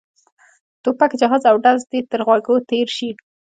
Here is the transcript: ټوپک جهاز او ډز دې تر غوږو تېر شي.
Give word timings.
ټوپک 0.83 1.11
جهاز 1.19 1.43
او 1.49 1.55
ډز 1.63 1.79
دې 1.91 1.99
تر 2.11 2.19
غوږو 2.27 2.55
تېر 2.69 2.87
شي. 2.97 3.09